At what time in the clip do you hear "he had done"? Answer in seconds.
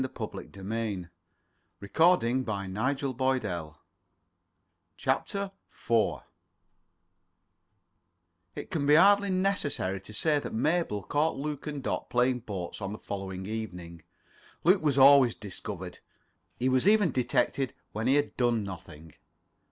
18.07-18.63